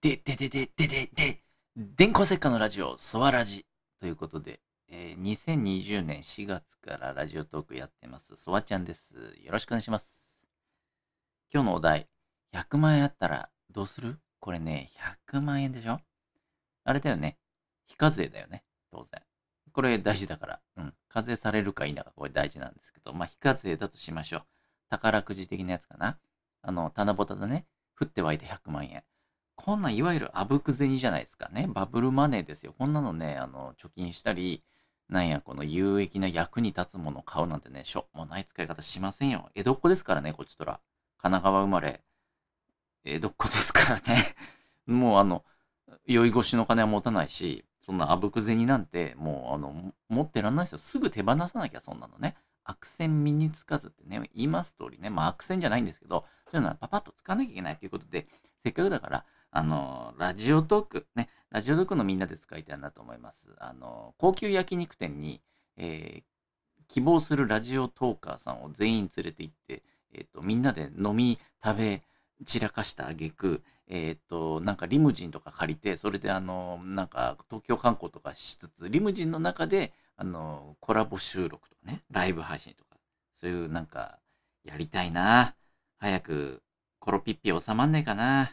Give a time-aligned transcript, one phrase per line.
[0.00, 1.42] で、で、で、で、で、で、で、
[1.76, 3.66] 電光石火のラジオ、ソワラジ
[4.00, 9.12] ということで、えー2020年4月からラジオトークやってます、ソワちゃんです。
[9.42, 10.38] よろしくお願いします。
[11.52, 12.08] 今日のお題、
[12.52, 14.18] 100万円あったらどうする？
[14.38, 14.90] これね、
[15.32, 16.00] 100万円でしょ？
[16.84, 17.36] あれだよね。
[17.86, 18.64] 非課税だよね。
[18.92, 19.20] 当然。
[19.72, 20.60] これ大事だから。
[20.76, 20.94] うん。
[21.08, 24.42] 課税されるか否かこれ大事なんですけど、まあ非課税だとしましょう。
[24.90, 26.18] 宝くじ的なやつかな。
[26.62, 27.66] あの、棚ぼただね。
[28.00, 29.02] 降って湧いて100万円。
[29.58, 31.68] こんなんいわゆるあぶく銭じゃないですかね。
[31.68, 32.72] バブルマネーですよ。
[32.78, 34.62] こんなのね、あの、貯金したり、
[35.08, 39.50] なんや、この有益な役に立つものを買うなんてね、しょもうない使い方しませんよ。
[39.56, 40.80] 江戸っ子ですからね、こっちとら。
[41.18, 42.00] 神奈川生まれ。
[43.04, 44.36] 江戸っ子ですからね。
[44.86, 45.44] もうあの、
[46.06, 50.78] 酔い越しの金は持たないし、そんなあぶく銭なんて、もうあの、持ってらんないですよ。
[50.78, 52.36] すぐ手放さなきゃ、そんなのね。
[52.62, 58.28] 悪戦身につかずってね、言います通りね、まあ悪戦じゃないんですけど、そういうのはパパッと使わなきゃいけないということで、
[58.62, 63.54] せっかくだから、あの、ラジオトーク、ね、ラジオトークのみんなで使いたいなと思います。
[63.58, 65.40] あの、高級焼肉店に、
[65.76, 66.22] えー
[66.88, 69.82] 希望するラジオトーカーさんを全員連れて行って、
[70.12, 72.02] えっ、と、みんなで飲み、食べ、
[72.46, 82.96] 散らかした挙句、えっ、と、なんかリムジンとか借りて、それであの、なんか東京観光とかしつつ、リムジンの中で、あの、コラボ収録とかね、ライブ配信とか、
[83.40, 84.18] そういうなんか、
[84.64, 85.54] やりたいな。
[85.98, 86.62] 早く、
[86.98, 88.52] コロピッピ収まんねえかな。